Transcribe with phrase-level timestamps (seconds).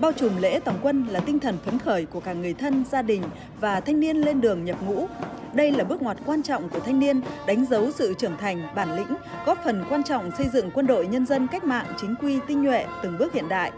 [0.00, 3.02] Bao trùm lễ tổng quân là tinh thần phấn khởi của cả người thân, gia
[3.02, 3.22] đình
[3.60, 5.06] và thanh niên lên đường nhập ngũ.
[5.54, 8.96] Đây là bước ngoặt quan trọng của thanh niên, đánh dấu sự trưởng thành, bản
[8.96, 9.16] lĩnh,
[9.46, 12.62] góp phần quan trọng xây dựng quân đội nhân dân cách mạng chính quy tinh
[12.62, 13.72] nhuệ từng bước hiện đại.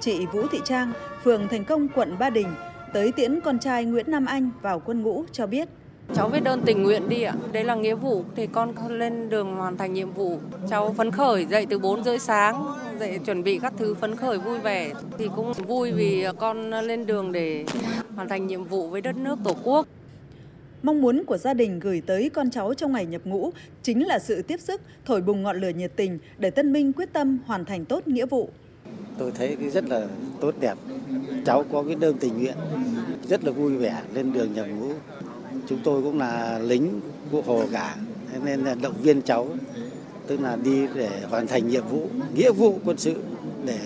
[0.00, 0.92] Chị Vũ Thị Trang,
[1.24, 2.48] phường Thành Công, quận Ba Đình,
[2.92, 5.68] tới tiễn con trai Nguyễn Nam Anh vào quân ngũ cho biết.
[6.14, 7.34] Cháu viết đơn tình nguyện đi ạ.
[7.52, 10.38] Đấy là nghĩa vụ thì con lên đường hoàn thành nhiệm vụ.
[10.70, 12.64] Cháu phấn khởi dậy từ 4 rưỡi sáng,
[13.00, 14.92] dậy chuẩn bị các thứ phấn khởi vui vẻ.
[15.18, 17.64] Thì cũng vui vì con lên đường để
[18.14, 19.86] hoàn thành nhiệm vụ với đất nước Tổ quốc.
[20.82, 23.50] Mong muốn của gia đình gửi tới con cháu trong ngày nhập ngũ
[23.82, 27.12] chính là sự tiếp sức, thổi bùng ngọn lửa nhiệt tình để tân binh quyết
[27.12, 28.48] tâm hoàn thành tốt nghĩa vụ.
[29.18, 30.06] Tôi thấy rất là
[30.40, 30.74] tốt đẹp.
[31.46, 32.54] Cháu có cái đơn tình nguyện,
[33.28, 34.92] rất là vui vẻ lên đường nhập ngũ.
[35.66, 37.00] Chúng tôi cũng là lính
[37.30, 37.96] của Hồ cả,
[38.44, 39.48] nên là động viên cháu,
[40.26, 43.14] tức là đi để hoàn thành nhiệm vụ, nghĩa vụ quân sự
[43.64, 43.78] để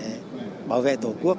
[0.67, 1.37] bảo vệ Tổ quốc.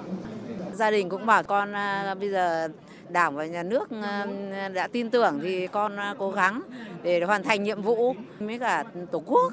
[0.75, 2.69] Gia đình cũng bảo con à, bây giờ
[3.09, 4.27] Đảng và nhà nước à,
[4.75, 6.63] đã tin tưởng thì con à, cố gắng
[7.03, 9.53] để hoàn thành nhiệm vụ với cả Tổ quốc.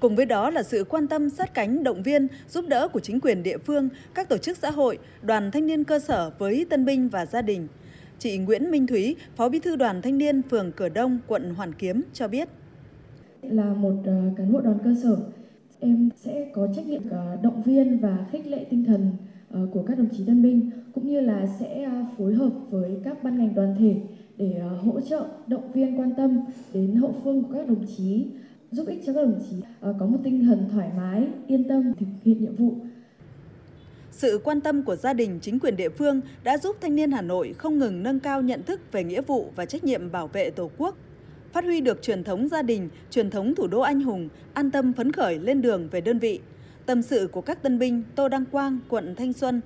[0.00, 3.20] Cùng với đó là sự quan tâm sát cánh động viên, giúp đỡ của chính
[3.20, 6.84] quyền địa phương, các tổ chức xã hội, đoàn thanh niên cơ sở với tân
[6.84, 7.68] binh và gia đình.
[8.22, 11.72] Chị Nguyễn Minh Thúy, Phó Bí thư Đoàn Thanh niên phường Cửa Đông, quận Hoàn
[11.72, 12.48] Kiếm cho biết.
[13.42, 15.16] Là một ờ, cán bộ đoàn cơ sở,
[15.80, 19.12] em sẽ có trách nhiệm ờ, động viên và khích lệ tinh thần
[19.50, 23.22] ờ, của các đồng chí tân binh cũng như là sẽ phối hợp với các
[23.22, 23.96] ban ngành đoàn thể
[24.36, 26.40] để hỗ trợ, động viên quan tâm
[26.72, 28.26] đến hậu phương của các đồng chí
[28.70, 32.06] giúp ích cho các đồng chí có một tinh thần thoải mái, yên tâm thực
[32.22, 32.74] hiện nhiệm vụ.
[34.22, 37.22] Sự quan tâm của gia đình, chính quyền địa phương đã giúp thanh niên Hà
[37.22, 40.50] Nội không ngừng nâng cao nhận thức về nghĩa vụ và trách nhiệm bảo vệ
[40.50, 40.96] Tổ quốc,
[41.52, 44.92] phát huy được truyền thống gia đình, truyền thống thủ đô anh hùng, an tâm
[44.92, 46.40] phấn khởi lên đường về đơn vị.
[46.86, 49.60] Tâm sự của các tân binh Tô Đăng Quang, quận Thanh Xuân,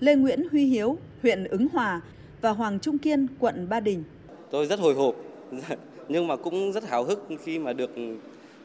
[0.00, 2.00] Lê Nguyễn Huy Hiếu, huyện Ứng Hòa
[2.40, 4.04] và Hoàng Trung Kiên, quận Ba Đình.
[4.50, 5.16] Tôi rất hồi hộp,
[6.08, 7.90] nhưng mà cũng rất háo hức khi mà được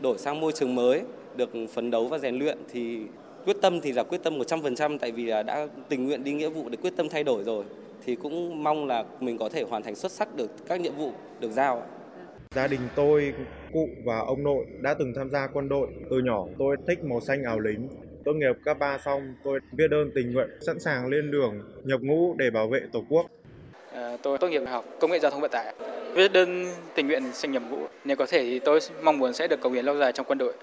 [0.02, 1.02] đổi sang môi trường mới,
[1.36, 3.00] được phấn đấu và rèn luyện thì
[3.48, 6.50] quyết tâm thì là quyết tâm 100% tại vì là đã tình nguyện đi nghĩa
[6.50, 7.64] vụ để quyết tâm thay đổi rồi
[8.06, 11.12] thì cũng mong là mình có thể hoàn thành xuất sắc được các nhiệm vụ
[11.40, 11.84] được giao.
[12.56, 13.34] Gia đình tôi,
[13.74, 15.88] cụ và ông nội đã từng tham gia quân đội.
[16.10, 17.88] Từ nhỏ tôi thích màu xanh áo lính.
[18.26, 21.54] Tốt nghiệp cấp 3 xong, tôi viết đơn tình nguyện sẵn sàng lên đường
[21.84, 23.26] nhập ngũ để bảo vệ Tổ quốc.
[23.94, 25.74] À, tôi tốt nghiệp đại học công nghệ giao thông vận tải.
[26.14, 26.66] Viết đơn
[26.96, 27.78] tình nguyện sinh nhập ngũ.
[28.06, 30.38] Nếu có thể thì tôi mong muốn sẽ được cầu hiến lâu dài trong quân
[30.38, 30.54] đội.